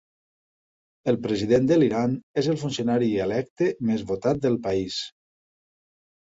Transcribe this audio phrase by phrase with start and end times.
[1.11, 4.99] El president de l"Iran és el funcionari electe més votat del país.